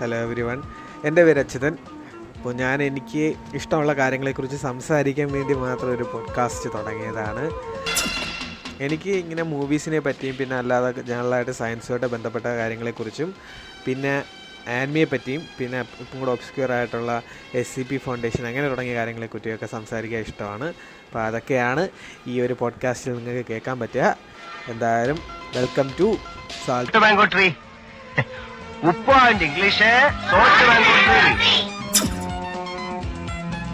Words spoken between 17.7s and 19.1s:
C P foundation അങ്ങനെ തുടങ്ങിയ